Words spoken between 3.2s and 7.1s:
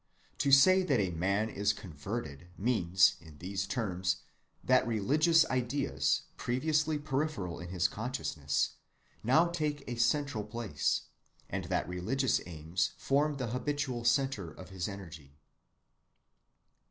in these terms, that religious ideas, previously